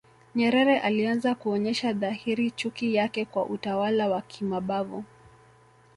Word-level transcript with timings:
Nyerere 0.35 0.79
alianza 0.79 1.35
kuonyesha 1.35 1.93
dhahiri 1.93 2.51
chuki 2.51 2.95
yake 2.95 3.25
kwa 3.25 3.45
utawala 3.45 4.07
wa 4.09 4.21
kimabavu 4.21 5.03